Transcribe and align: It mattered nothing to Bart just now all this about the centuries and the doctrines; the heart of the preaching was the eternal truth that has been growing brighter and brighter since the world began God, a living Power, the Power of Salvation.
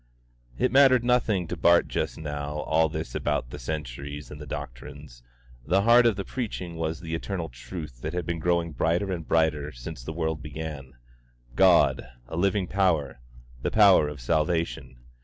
It 0.57 0.71
mattered 0.71 1.03
nothing 1.03 1.47
to 1.47 1.55
Bart 1.55 1.87
just 1.87 2.17
now 2.17 2.61
all 2.61 2.89
this 2.89 3.13
about 3.13 3.51
the 3.51 3.59
centuries 3.59 4.31
and 4.31 4.41
the 4.41 4.47
doctrines; 4.47 5.21
the 5.63 5.83
heart 5.83 6.07
of 6.07 6.15
the 6.15 6.25
preaching 6.25 6.75
was 6.75 7.01
the 7.01 7.13
eternal 7.13 7.49
truth 7.49 8.01
that 8.01 8.13
has 8.15 8.23
been 8.23 8.39
growing 8.39 8.71
brighter 8.71 9.11
and 9.11 9.27
brighter 9.27 9.71
since 9.71 10.03
the 10.03 10.11
world 10.11 10.41
began 10.41 10.95
God, 11.55 12.03
a 12.27 12.35
living 12.35 12.65
Power, 12.65 13.19
the 13.61 13.69
Power 13.69 14.07
of 14.07 14.19
Salvation. 14.19 14.95